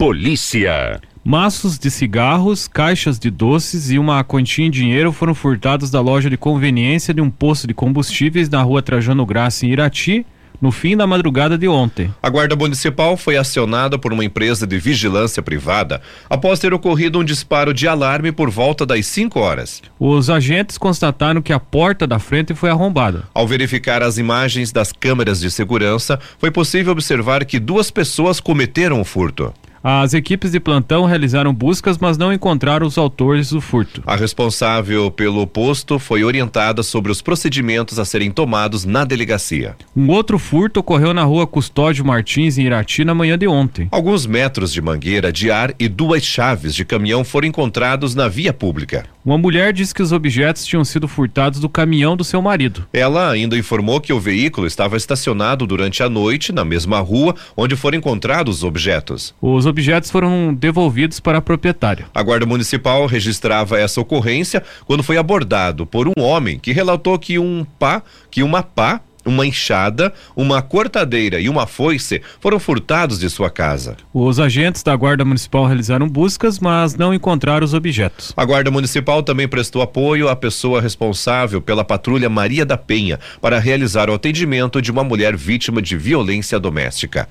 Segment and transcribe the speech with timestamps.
[0.00, 0.98] Polícia.
[1.22, 6.30] Maços de cigarros, caixas de doces e uma quantia em dinheiro foram furtados da loja
[6.30, 10.24] de conveniência de um posto de combustíveis na rua Trajano Graça, em Irati,
[10.58, 12.10] no fim da madrugada de ontem.
[12.22, 17.24] A Guarda Municipal foi acionada por uma empresa de vigilância privada após ter ocorrido um
[17.24, 19.82] disparo de alarme por volta das 5 horas.
[19.98, 23.24] Os agentes constataram que a porta da frente foi arrombada.
[23.34, 28.98] Ao verificar as imagens das câmeras de segurança, foi possível observar que duas pessoas cometeram
[28.98, 29.52] o furto.
[29.82, 34.02] As equipes de plantão realizaram buscas, mas não encontraram os autores do furto.
[34.06, 39.74] A responsável pelo posto foi orientada sobre os procedimentos a serem tomados na delegacia.
[39.96, 43.88] Um outro furto ocorreu na rua Custódio Martins, em Irati, na manhã de ontem.
[43.90, 48.52] Alguns metros de mangueira de ar e duas chaves de caminhão foram encontrados na via
[48.52, 49.06] pública.
[49.22, 52.86] Uma mulher disse que os objetos tinham sido furtados do caminhão do seu marido.
[52.90, 57.76] Ela ainda informou que o veículo estava estacionado durante a noite na mesma rua onde
[57.76, 59.34] foram encontrados os objetos.
[59.40, 62.06] Os objetos foram devolvidos para a proprietária.
[62.14, 67.38] A Guarda Municipal registrava essa ocorrência quando foi abordado por um homem que relatou que
[67.38, 73.28] um pá, que uma pá uma enxada, uma cortadeira e uma foice foram furtados de
[73.28, 73.96] sua casa.
[74.12, 78.32] Os agentes da Guarda Municipal realizaram buscas, mas não encontraram os objetos.
[78.36, 83.58] A Guarda Municipal também prestou apoio à pessoa responsável pela patrulha Maria da Penha para
[83.58, 87.28] realizar o atendimento de uma mulher vítima de violência doméstica.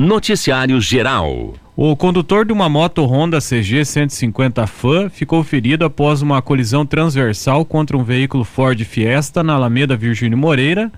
[0.00, 1.54] Noticiário Geral.
[1.76, 7.64] O condutor de uma moto Honda CG 150 Fan ficou ferido após uma colisão transversal
[7.64, 10.90] contra um veículo Ford Fiesta na Alameda Virgínio Moreira.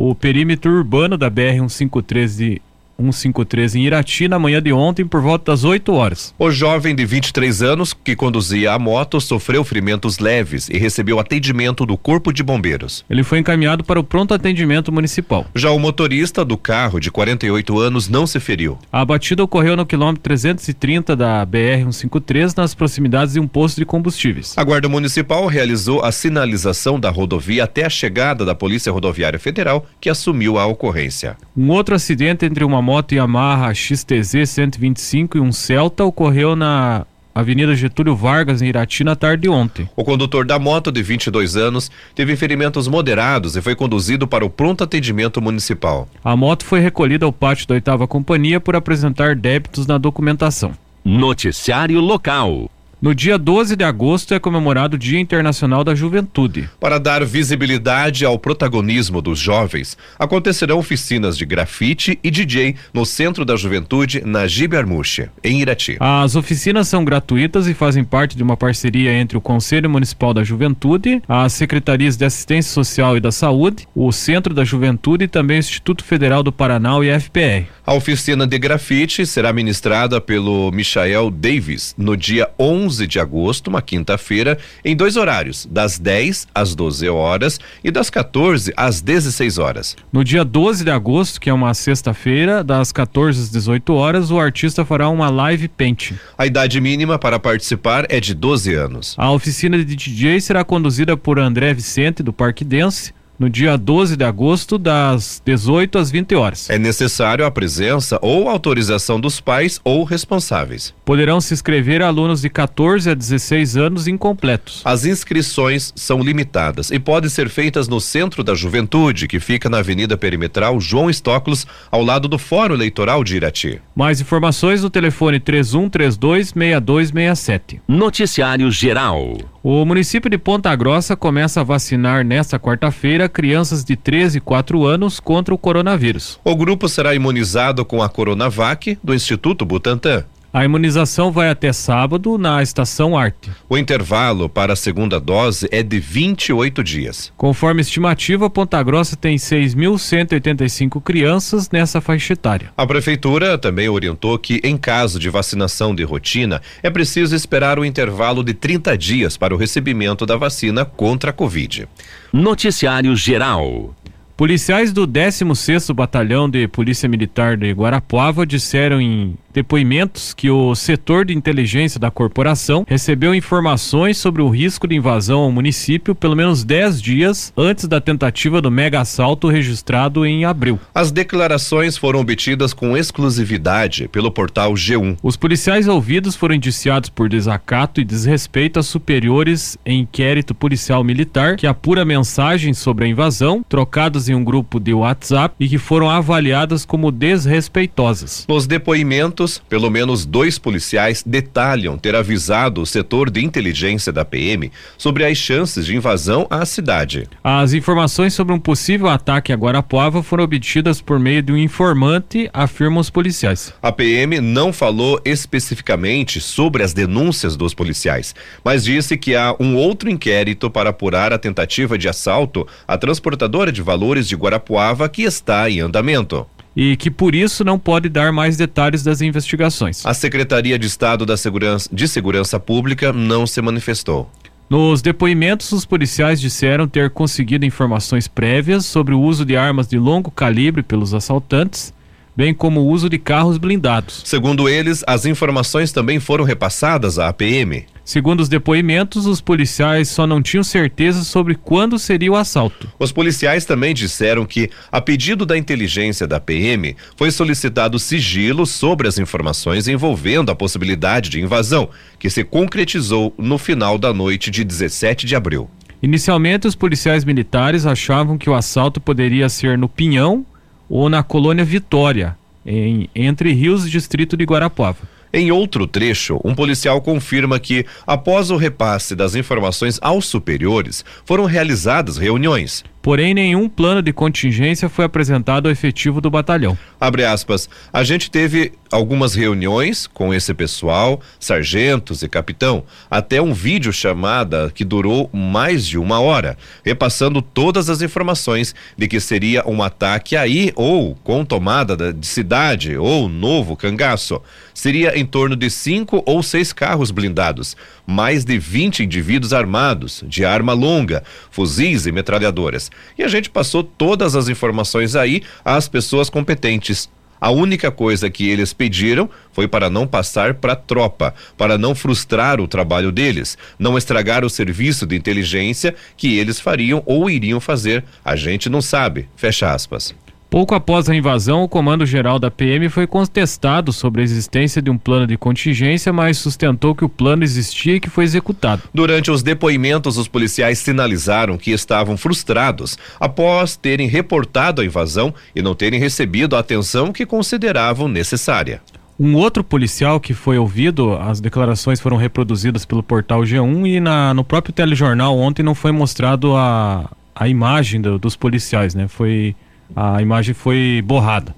[0.00, 2.60] O perímetro urbano da BR 153
[3.00, 6.34] 153 em Irati na manhã de ontem por volta das 8 horas.
[6.36, 11.86] O jovem de 23 anos que conduzia a moto sofreu ferimentos leves e recebeu atendimento
[11.86, 13.04] do Corpo de Bombeiros.
[13.08, 15.46] Ele foi encaminhado para o pronto atendimento municipal.
[15.54, 18.76] Já o motorista do carro de 48 anos não se feriu.
[18.90, 23.86] A batida ocorreu no quilômetro 330 da BR 153 nas proximidades de um posto de
[23.86, 24.54] combustíveis.
[24.56, 29.86] A Guarda Municipal realizou a sinalização da rodovia até a chegada da Polícia Rodoviária Federal,
[30.00, 31.36] que assumiu a ocorrência.
[31.56, 37.04] Um outro acidente entre uma moto Yamaha XTZ 125 e um Celta ocorreu na
[37.34, 39.86] Avenida Getúlio Vargas, em Irati, na tarde de ontem.
[39.94, 44.48] O condutor da moto, de 22 anos, teve ferimentos moderados e foi conduzido para o
[44.48, 46.08] pronto atendimento municipal.
[46.24, 50.72] A moto foi recolhida ao pátio da oitava companhia por apresentar débitos na documentação.
[51.04, 52.70] Noticiário Local.
[53.00, 56.68] No dia 12 de agosto é comemorado o Dia Internacional da Juventude.
[56.80, 63.44] Para dar visibilidade ao protagonismo dos jovens, acontecerão oficinas de grafite e DJ no Centro
[63.44, 65.96] da Juventude, na Gibe Armuche, em Irati.
[66.00, 70.42] As oficinas são gratuitas e fazem parte de uma parceria entre o Conselho Municipal da
[70.42, 75.58] Juventude, as Secretarias de Assistência Social e da Saúde, o Centro da Juventude e também
[75.58, 77.68] o Instituto Federal do Paraná e FPR.
[77.86, 83.68] A oficina de grafite será ministrada pelo Michael Davis no dia 11 11 de agosto,
[83.68, 89.58] uma quinta-feira, em dois horários, das 10 às 12 horas e das 14 às 16
[89.58, 89.94] horas.
[90.10, 94.40] No dia 12 de agosto, que é uma sexta-feira, das 14 às 18 horas, o
[94.40, 96.12] artista fará uma live paint.
[96.38, 99.14] A idade mínima para participar é de 12 anos.
[99.18, 104.16] A oficina de DJ será conduzida por André Vicente, do Parque Dance, no dia 12
[104.16, 106.68] de agosto, das 18 às 20 horas.
[106.70, 110.94] É necessário a presença ou autorização dos pais ou responsáveis.
[111.04, 114.82] Poderão se inscrever alunos de 14 a 16 anos incompletos.
[114.84, 119.78] As inscrições são limitadas e podem ser feitas no Centro da Juventude, que fica na
[119.78, 123.80] Avenida Perimetral João Estóculos, ao lado do Fórum Eleitoral de Irati.
[123.94, 127.80] Mais informações no telefone 3132 6267.
[127.86, 129.38] Noticiário Geral.
[129.70, 134.86] O município de Ponta Grossa começa a vacinar nesta quarta-feira crianças de 13 e 4
[134.86, 136.40] anos contra o coronavírus.
[136.42, 140.24] O grupo será imunizado com a Coronavac do Instituto Butantan.
[140.50, 143.50] A imunização vai até sábado na estação Arte.
[143.68, 147.30] O intervalo para a segunda dose é de 28 dias.
[147.36, 152.70] Conforme estimativa, Ponta Grossa tem 6.185 crianças nessa faixa etária.
[152.74, 157.84] A prefeitura também orientou que, em caso de vacinação de rotina, é preciso esperar o
[157.84, 161.86] intervalo de 30 dias para o recebimento da vacina contra a Covid.
[162.32, 163.94] Noticiário Geral.
[164.38, 171.24] Policiais do 16º Batalhão de Polícia Militar de Guarapuava disseram em depoimentos que o setor
[171.24, 176.62] de inteligência da corporação recebeu informações sobre o risco de invasão ao município pelo menos
[176.62, 180.78] 10 dias antes da tentativa do mega assalto registrado em abril.
[180.94, 185.16] As declarações foram obtidas com exclusividade pelo portal G1.
[185.20, 191.56] Os policiais ouvidos foram indiciados por desacato e desrespeito a superiores em inquérito policial militar
[191.56, 196.08] que apura mensagens sobre a invasão trocadas em um grupo de WhatsApp e que foram
[196.08, 198.46] avaliadas como desrespeitosas.
[198.48, 204.70] Nos depoimentos pelo menos dois policiais detalham ter avisado o setor de inteligência da PM
[204.98, 207.28] sobre as chances de invasão à cidade.
[207.42, 212.50] As informações sobre um possível ataque a Guarapuava foram obtidas por meio de um informante,
[212.52, 213.72] afirmam os policiais.
[213.80, 218.34] A PM não falou especificamente sobre as denúncias dos policiais,
[218.64, 223.70] mas disse que há um outro inquérito para apurar a tentativa de assalto à transportadora
[223.70, 226.46] de valores de Guarapuava que está em andamento
[226.76, 230.04] e que por isso não pode dar mais detalhes das investigações.
[230.04, 234.30] A Secretaria de Estado da Segurança, de Segurança Pública não se manifestou.
[234.70, 239.98] Nos depoimentos, os policiais disseram ter conseguido informações prévias sobre o uso de armas de
[239.98, 241.92] longo calibre pelos assaltantes
[242.38, 244.22] bem como o uso de carros blindados.
[244.24, 247.84] Segundo eles, as informações também foram repassadas à PM.
[248.08, 252.90] Segundo os depoimentos, os policiais só não tinham certeza sobre quando seria o assalto.
[252.98, 259.06] Os policiais também disseram que, a pedido da inteligência da PM, foi solicitado sigilo sobre
[259.06, 264.64] as informações envolvendo a possibilidade de invasão, que se concretizou no final da noite de
[264.64, 265.68] 17 de abril.
[266.02, 270.46] Inicialmente, os policiais militares achavam que o assalto poderia ser no Pinhão
[270.88, 275.17] ou na colônia Vitória, em Entre Rios, distrito de Guarapuava.
[275.32, 281.44] Em outro trecho, um policial confirma que, após o repasse das informações aos superiores, foram
[281.44, 282.82] realizadas reuniões.
[283.02, 286.76] Porém, nenhum plano de contingência foi apresentado ao efetivo do batalhão.
[287.00, 287.68] Abre aspas.
[287.92, 294.70] A gente teve algumas reuniões com esse pessoal, sargentos e capitão, até um vídeo chamada
[294.74, 300.36] que durou mais de uma hora, repassando todas as informações de que seria um ataque
[300.36, 304.40] aí ou com tomada de cidade ou novo cangaço.
[304.72, 307.76] Seria em torno de cinco ou seis carros blindados,
[308.06, 312.90] mais de 20 indivíduos armados, de arma longa, fuzis e metralhadoras.
[313.18, 317.08] E a gente passou todas as informações aí às pessoas competentes.
[317.40, 321.94] A única coisa que eles pediram foi para não passar para a tropa, para não
[321.94, 327.60] frustrar o trabalho deles, não estragar o serviço de inteligência que eles fariam ou iriam
[327.60, 328.04] fazer.
[328.24, 329.28] A gente não sabe.
[329.36, 330.14] Fecha aspas.
[330.50, 334.96] Pouco após a invasão, o comando-geral da PM foi contestado sobre a existência de um
[334.96, 338.82] plano de contingência, mas sustentou que o plano existia e que foi executado.
[338.94, 345.60] Durante os depoimentos, os policiais sinalizaram que estavam frustrados após terem reportado a invasão e
[345.60, 348.80] não terem recebido a atenção que consideravam necessária.
[349.20, 354.32] Um outro policial que foi ouvido, as declarações foram reproduzidas pelo portal G1 e na,
[354.32, 359.08] no próprio telejornal ontem não foi mostrado a, a imagem do, dos policiais, né?
[359.08, 359.54] Foi
[359.94, 361.54] a imagem foi borrada.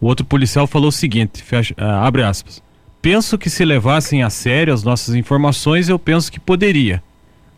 [0.00, 2.62] O outro policial falou o seguinte, fecha, uh, abre aspas.
[3.00, 7.02] Penso que se levassem a sério as nossas informações, eu penso que poderia.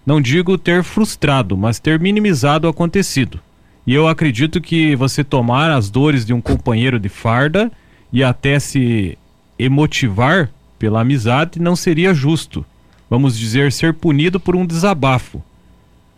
[0.06, 3.40] Não digo ter frustrado, mas ter minimizado o acontecido.
[3.86, 7.70] E eu acredito que você tomar as dores de um companheiro de farda
[8.12, 9.18] e até se
[9.58, 12.64] emotivar pela amizade não seria justo.
[13.08, 15.42] Vamos dizer, ser punido por um desabafo.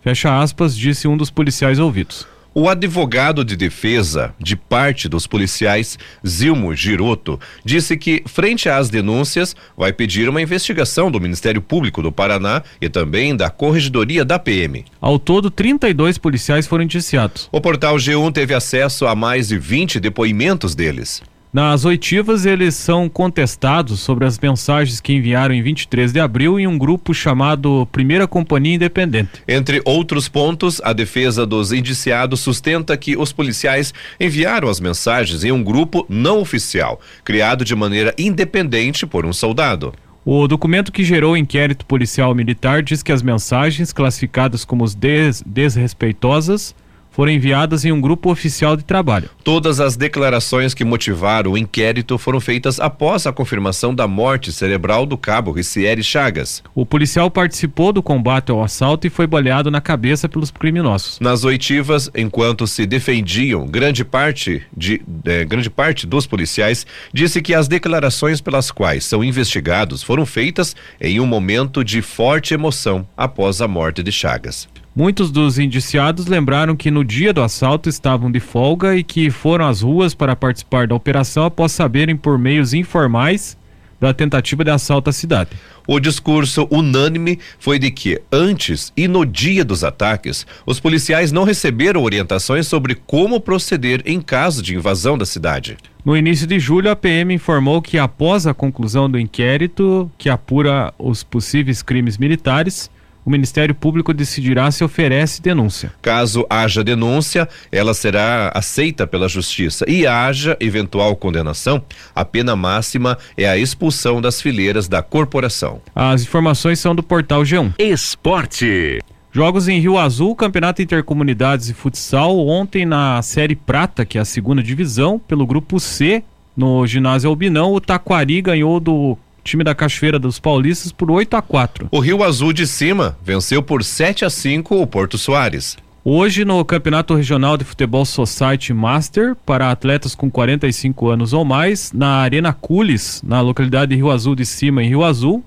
[0.02, 2.26] Fecha aspas, disse um dos policiais ouvidos.
[2.58, 9.54] O advogado de defesa de parte dos policiais, Zilmo Giroto, disse que, frente às denúncias,
[9.76, 14.86] vai pedir uma investigação do Ministério Público do Paraná e também da Corregedoria da PM.
[14.98, 17.46] Ao todo, 32 policiais foram indiciados.
[17.52, 21.22] O portal G1 teve acesso a mais de 20 depoimentos deles.
[21.56, 26.66] Nas oitivas, eles são contestados sobre as mensagens que enviaram em 23 de abril em
[26.66, 29.42] um grupo chamado Primeira Companhia Independente.
[29.48, 35.50] Entre outros pontos, a defesa dos indiciados sustenta que os policiais enviaram as mensagens em
[35.50, 39.94] um grupo não oficial, criado de maneira independente por um soldado.
[40.26, 45.42] O documento que gerou o inquérito policial militar diz que as mensagens, classificadas como des
[45.46, 46.74] desrespeitosas,
[47.16, 49.30] foram enviadas em um grupo oficial de trabalho.
[49.42, 55.06] Todas as declarações que motivaram o inquérito foram feitas após a confirmação da morte cerebral
[55.06, 56.62] do cabo Ricieri Chagas.
[56.74, 61.18] O policial participou do combate ao assalto e foi baleado na cabeça pelos criminosos.
[61.18, 67.54] Nas oitivas, enquanto se defendiam, grande parte, de, eh, grande parte dos policiais disse que
[67.54, 73.62] as declarações pelas quais são investigados foram feitas em um momento de forte emoção após
[73.62, 74.68] a morte de Chagas.
[74.96, 79.66] Muitos dos indiciados lembraram que no dia do assalto estavam de folga e que foram
[79.66, 83.58] às ruas para participar da operação após saberem por meios informais
[84.00, 85.50] da tentativa de assalto à cidade.
[85.86, 91.44] O discurso unânime foi de que, antes e no dia dos ataques, os policiais não
[91.44, 95.76] receberam orientações sobre como proceder em caso de invasão da cidade.
[96.06, 100.94] No início de julho, a PM informou que, após a conclusão do inquérito que apura
[100.98, 102.90] os possíveis crimes militares,
[103.26, 105.92] o Ministério Público decidirá se oferece denúncia.
[106.00, 111.82] Caso haja denúncia, ela será aceita pela Justiça e haja eventual condenação,
[112.14, 115.80] a pena máxima é a expulsão das fileiras da corporação.
[115.92, 117.74] As informações são do portal G1.
[117.80, 119.00] Esporte.
[119.32, 124.24] Jogos em Rio Azul, Campeonato Intercomunidades e Futsal, ontem na Série Prata, que é a
[124.24, 126.22] segunda divisão, pelo grupo C,
[126.56, 131.42] no ginásio Albinão, o Taquari ganhou do time da Cachoeira dos Paulistas por 8 a
[131.42, 131.88] 4.
[131.90, 135.76] O Rio Azul de Cima venceu por 7 a 5 o Porto Soares.
[136.04, 141.92] Hoje, no Campeonato Regional de Futebol Society Master, para atletas com 45 anos ou mais,
[141.92, 145.42] na Arena Cules, na localidade de Rio Azul de Cima, em Rio Azul,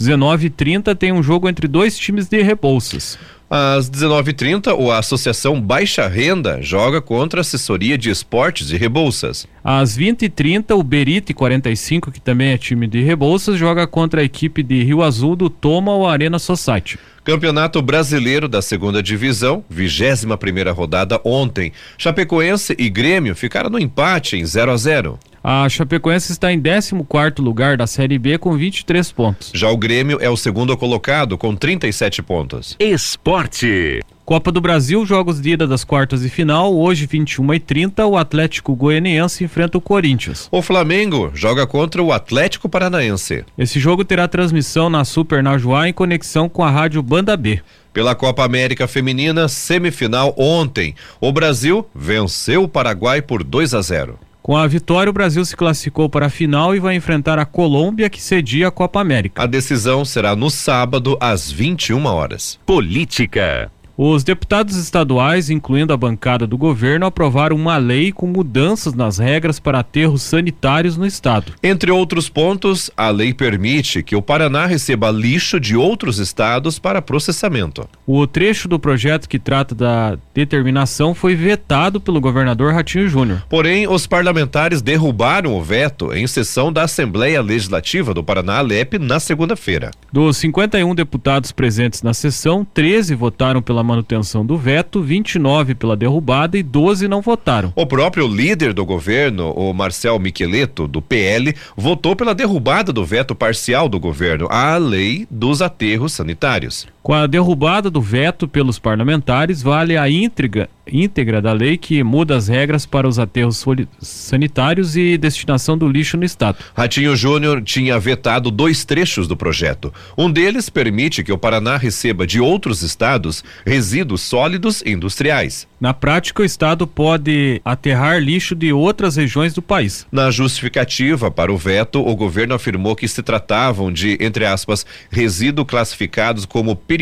[0.00, 3.18] 19h30 tem um jogo entre dois times de Rebouças.
[3.50, 9.46] Às 19h30, a Associação Baixa Renda joga contra a Assessoria de Esportes de Rebouças.
[9.64, 14.62] Às 20h30, o Berite 45, que também é time de Rebouças, joga contra a equipe
[14.62, 16.98] de Rio Azul do Toma ou Arena Society.
[17.24, 21.72] Campeonato Brasileiro da Segunda Divisão, 21 primeira rodada ontem.
[21.96, 25.18] Chapecoense e Grêmio ficaram no empate em 0 a 0.
[25.50, 26.94] A Chapecoense está em 14
[27.38, 29.50] lugar da Série B com 23 pontos.
[29.54, 32.76] Já o Grêmio é o segundo colocado com 37 pontos.
[32.78, 34.00] Esporte.
[34.26, 36.76] Copa do Brasil, jogos de ida das quartas de final.
[36.76, 40.48] Hoje, 21 e 30 o Atlético Goianiense enfrenta o Corinthians.
[40.50, 43.42] O Flamengo joga contra o Atlético Paranaense.
[43.56, 47.62] Esse jogo terá transmissão na Super Najuá em conexão com a rádio Banda B.
[47.90, 50.94] Pela Copa América Feminina, semifinal ontem.
[51.18, 54.27] O Brasil venceu o Paraguai por 2 a 0.
[54.42, 58.08] Com a vitória, o Brasil se classificou para a final e vai enfrentar a Colômbia,
[58.08, 59.42] que cedia a Copa América.
[59.42, 62.58] A decisão será no sábado, às 21 horas.
[62.64, 63.70] Política.
[64.00, 69.58] Os deputados estaduais, incluindo a bancada do governo, aprovaram uma lei com mudanças nas regras
[69.58, 71.52] para aterros sanitários no estado.
[71.60, 77.02] Entre outros pontos, a lei permite que o Paraná receba lixo de outros estados para
[77.02, 77.88] processamento.
[78.06, 83.42] O trecho do projeto que trata da determinação foi vetado pelo governador Ratinho Júnior.
[83.48, 89.18] Porém, os parlamentares derrubaram o veto em sessão da Assembleia Legislativa do Paraná, Alep, na
[89.18, 89.90] segunda-feira.
[90.12, 96.56] Dos 51 deputados presentes na sessão, 13 votaram pela manutenção do veto, 29 pela derrubada
[96.58, 97.72] e 12 não votaram.
[97.74, 103.34] O próprio líder do governo, o Marcel Micheleto, do PL, votou pela derrubada do veto
[103.34, 106.86] parcial do governo à lei dos aterros sanitários.
[107.08, 112.36] Com a derrubada do veto pelos parlamentares, vale a íntegra, íntegra da lei que muda
[112.36, 113.64] as regras para os aterros
[113.98, 116.58] sanitários e destinação do lixo no estado.
[116.76, 119.90] Ratinho Júnior tinha vetado dois trechos do projeto.
[120.18, 125.66] Um deles permite que o Paraná receba de outros estados resíduos sólidos industriais.
[125.80, 130.06] Na prática, o estado pode aterrar lixo de outras regiões do país.
[130.10, 135.68] Na justificativa para o veto, o governo afirmou que se tratavam de, entre aspas, resíduos
[135.68, 136.97] classificados como perigosos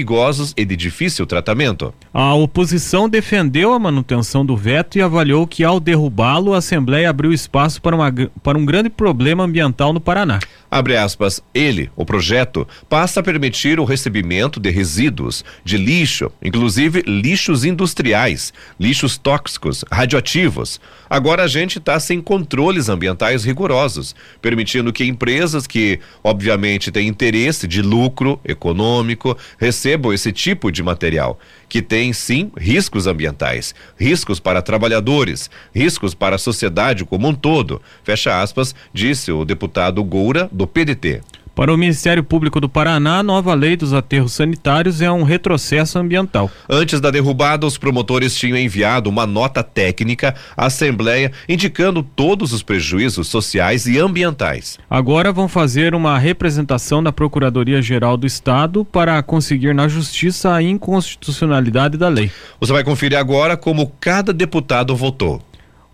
[0.57, 1.93] e de difícil tratamento.
[2.13, 7.33] A oposição defendeu a manutenção do veto e avaliou que, ao derrubá-lo, a Assembleia abriu
[7.33, 8.13] espaço para, uma,
[8.43, 10.39] para um grande problema ambiental no Paraná.
[10.71, 17.03] Abre aspas, ele, o projeto, passa a permitir o recebimento de resíduos, de lixo, inclusive
[17.07, 20.81] lixos industriais, lixos tóxicos, radioativos.
[21.09, 27.69] Agora a gente está sem controles ambientais rigorosos, permitindo que empresas que, obviamente, têm interesse
[27.69, 29.76] de lucro econômico recebam
[30.13, 36.39] esse tipo de material, que tem sim riscos ambientais, riscos para trabalhadores, riscos para a
[36.39, 37.81] sociedade como um todo.
[38.03, 41.21] Fecha aspas, disse o deputado Goura, do PDT.
[41.57, 45.99] Para o Ministério Público do Paraná, a nova lei dos aterros sanitários é um retrocesso
[45.99, 46.51] ambiental.
[46.69, 52.63] Antes da derrubada, os promotores tinham enviado uma nota técnica à Assembleia indicando todos os
[52.63, 54.79] prejuízos sociais e ambientais.
[54.91, 61.97] Agora vão fazer uma representação na Procuradoria-Geral do Estado para conseguir na Justiça a inconstitucionalidade
[61.97, 62.31] da lei.
[62.61, 65.43] Você vai conferir agora como cada deputado votou.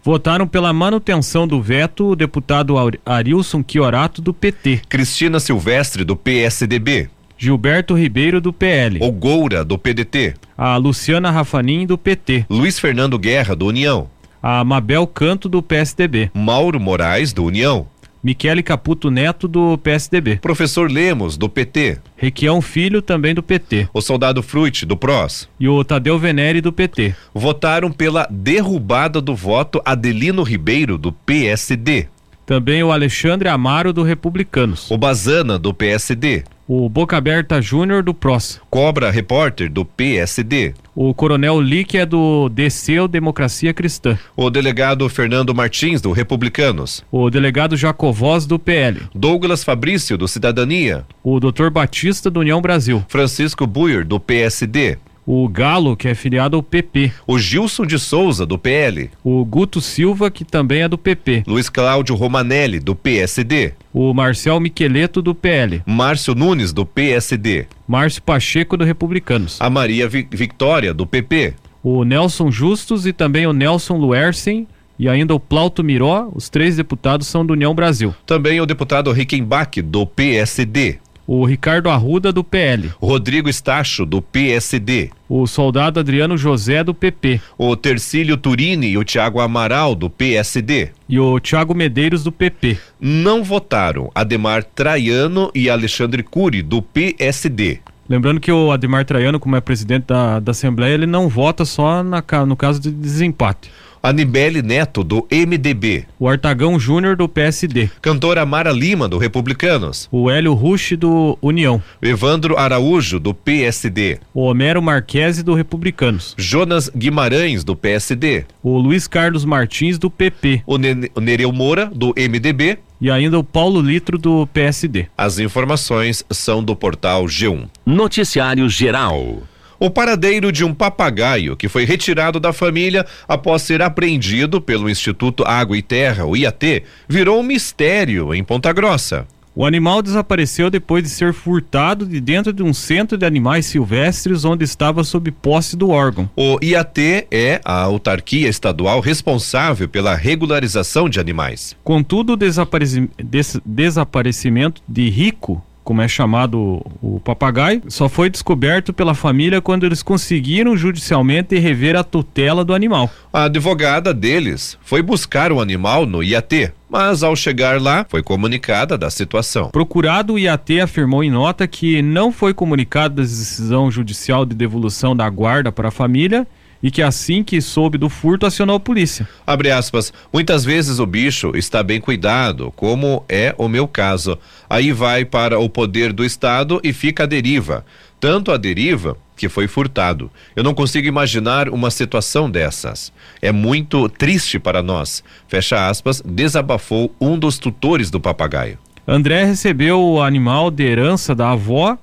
[0.04, 2.74] Votaram pela manutenção do veto o deputado
[3.06, 4.82] Arilson Chiorato, do PT.
[4.88, 7.08] Cristina Silvestre, do PSDB.
[7.38, 8.98] Gilberto Ribeiro, do PL.
[9.00, 10.34] O Goura, do PDT.
[10.58, 12.46] A Luciana Rafanin, do PT.
[12.50, 14.10] Luiz Fernando Guerra, do União.
[14.42, 16.32] A Mabel Canto, do PSDB.
[16.34, 17.86] Mauro Moraes, do União.
[18.22, 20.36] Michele Caputo Neto, do PSDB.
[20.36, 21.98] Professor Lemos, do PT.
[22.16, 23.88] Requião Filho, também do PT.
[23.92, 25.48] O soldado Fruit, do PROS.
[25.58, 27.14] E o Tadeu Venere, do PT.
[27.34, 32.06] Votaram pela derrubada do voto Adelino Ribeiro, do PSD.
[32.44, 34.90] Também o Alexandre Amaro do Republicanos.
[34.90, 36.44] O Bazana, do PSD.
[36.66, 38.60] O Boca Aberta Júnior do PROS.
[38.70, 40.74] Cobra Repórter, do PSD.
[40.94, 44.18] O Coronel Lick é do DC Democracia Cristã.
[44.36, 47.04] O delegado Fernando Martins, do Republicanos.
[47.10, 49.02] O delegado Jacovós do PL.
[49.14, 51.04] Douglas Fabrício, do Cidadania.
[51.22, 51.68] O Dr.
[51.70, 53.04] Batista do União Brasil.
[53.08, 54.98] Francisco Buier, do PSD.
[55.24, 57.12] O Galo, que é filiado ao PP.
[57.26, 59.08] O Gilson de Souza, do PL.
[59.22, 61.44] O Guto Silva, que também é do PP.
[61.46, 63.72] Luiz Cláudio Romanelli, do PSD.
[63.92, 65.82] O Marcel Miqueleto, do PL.
[65.86, 67.66] Márcio Nunes, do PSD.
[67.86, 69.58] Márcio Pacheco, do Republicanos.
[69.60, 71.54] A Maria Vi Victória, do PP.
[71.84, 74.66] O Nelson Justus e também o Nelson Luersen
[74.98, 78.14] e ainda o Plauto Miró, os três deputados são do União Brasil.
[78.24, 80.98] Também o deputado Rickenbach, do PSD.
[81.26, 82.90] O Ricardo Arruda, do PL.
[83.00, 85.10] Rodrigo Estacho, do PSD.
[85.28, 87.40] O soldado Adriano José, do PP.
[87.56, 90.90] O Tercílio Turini e o Tiago Amaral, do PSD.
[91.08, 92.76] E o Tiago Medeiros, do PP.
[93.00, 97.78] Não votaram Ademar Traiano e Alexandre Cury, do PSD.
[98.08, 102.02] Lembrando que o Ademar Traiano, como é presidente da, da Assembleia, ele não vota só
[102.02, 103.70] na, no caso de desempate.
[104.02, 106.06] Anibele Neto, do MDB.
[106.18, 107.88] O Artagão Júnior, do PSD.
[108.00, 110.08] Cantora Mara Lima, do Republicanos.
[110.10, 111.80] O Hélio Rush, do União.
[112.02, 114.18] Evandro Araújo, do PSD.
[114.34, 116.34] O Homero Marquese, do Republicanos.
[116.36, 118.44] Jonas Guimarães, do PSD.
[118.60, 120.62] O Luiz Carlos Martins, do PP.
[120.66, 122.78] O, ne o Nereu Moura, do MDB.
[123.00, 125.06] E ainda o Paulo Litro, do PSD.
[125.16, 127.68] As informações são do portal G1.
[127.86, 129.42] Noticiário Geral.
[129.82, 135.42] O paradeiro de um papagaio que foi retirado da família após ser apreendido pelo Instituto
[135.44, 139.26] Água e Terra, o IAT, virou um mistério em Ponta Grossa.
[139.56, 144.44] O animal desapareceu depois de ser furtado de dentro de um centro de animais silvestres
[144.44, 146.30] onde estava sob posse do órgão.
[146.36, 151.76] O IAT é a autarquia estadual responsável pela regularização de animais.
[151.82, 158.92] Contudo, o desapareci des desaparecimento de Rico como é chamado o papagaio, só foi descoberto
[158.92, 163.10] pela família quando eles conseguiram judicialmente rever a tutela do animal.
[163.32, 168.96] A advogada deles foi buscar o animal no IAT, mas ao chegar lá foi comunicada
[168.96, 169.70] da situação.
[169.70, 175.16] Procurado, o IAT afirmou em nota que não foi comunicado da decisão judicial de devolução
[175.16, 176.46] da guarda para a família
[176.82, 179.28] e que assim que soube do furto acionou a polícia.
[179.46, 184.38] Abre aspas, muitas vezes o bicho está bem cuidado, como é o meu caso.
[184.68, 187.84] Aí vai para o poder do Estado e fica à deriva.
[188.18, 190.30] Tanto a deriva que foi furtado.
[190.54, 193.12] Eu não consigo imaginar uma situação dessas.
[193.40, 195.24] É muito triste para nós.
[195.48, 198.78] Fecha aspas, desabafou um dos tutores do papagaio.
[199.06, 201.98] André recebeu o animal de herança da avó,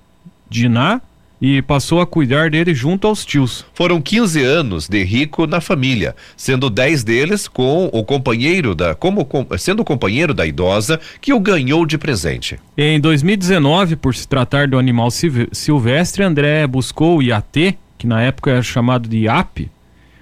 [0.50, 1.02] Diná,
[1.42, 3.66] e passou a cuidar dele junto aos tios.
[3.74, 9.28] Foram 15 anos de Rico na família, sendo 10 deles com o companheiro da como
[9.58, 12.60] sendo o companheiro da idosa que o ganhou de presente.
[12.78, 18.52] Em 2019, por se tratar do animal silvestre, André buscou o IAT, que na época
[18.52, 19.70] era chamado de IAP,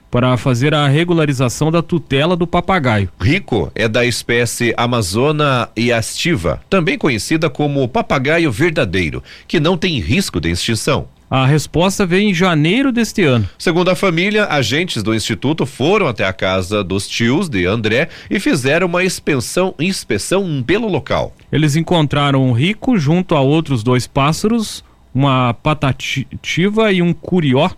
[0.10, 3.10] para fazer a regularização da tutela do papagaio.
[3.20, 10.39] Rico é da espécie Amazona iastiva, também conhecida como papagaio verdadeiro, que não tem risco
[10.39, 11.08] de extinção.
[11.30, 13.50] A resposta veio em janeiro deste ano.
[13.60, 18.39] Segundo a família, agentes do instituto foram até a casa dos tios de André e
[18.39, 21.36] fizeram uma inspeção, inspeção pelo local.
[21.52, 27.72] Eles encontraram um rico junto a outros dois pássaros, uma patativa e um curió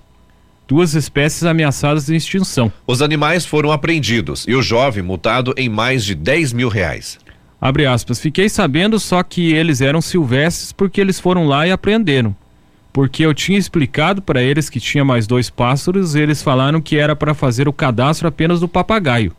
[0.70, 2.72] duas espécies ameaçadas de extinção.
[2.86, 7.18] Os animais foram apreendidos e o jovem multado em mais de 10 mil reais.
[7.60, 12.36] Abre aspas, fiquei sabendo só que eles eram silvestres porque eles foram lá e apreenderam.
[12.94, 16.98] Porque eu tinha explicado para eles que tinha mais dois pássaros, e eles falaram que
[16.98, 19.34] era para fazer o cadastro apenas do papagaio.